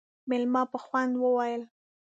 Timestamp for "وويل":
1.17-1.61